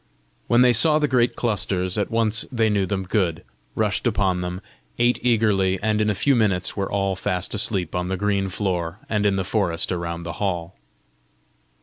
When 0.47 0.63
they 0.63 0.73
saw 0.73 0.97
the 0.97 1.07
great 1.07 1.35
clusters, 1.35 1.95
at 1.95 2.09
once 2.09 2.47
they 2.51 2.71
knew 2.71 2.87
them 2.87 3.03
good, 3.03 3.43
rushed 3.75 4.07
upon 4.07 4.41
them, 4.41 4.59
ate 4.97 5.19
eagerly, 5.21 5.77
and 5.83 6.01
in 6.01 6.09
a 6.09 6.15
few 6.15 6.35
minutes 6.35 6.75
were 6.75 6.91
all 6.91 7.15
fast 7.15 7.53
asleep 7.53 7.93
on 7.93 8.07
the 8.07 8.17
green 8.17 8.49
floor 8.49 8.97
and 9.09 9.27
in 9.27 9.35
the 9.35 9.43
forest 9.43 9.91
around 9.91 10.23
the 10.23 10.31
hall. 10.41 10.75